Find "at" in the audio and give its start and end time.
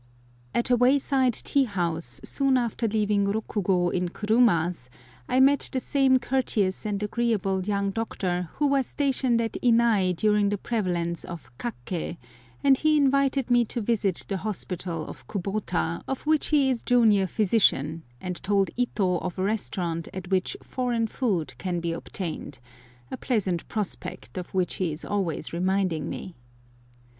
0.55-0.71, 9.41-9.51, 15.07-15.27, 20.15-20.31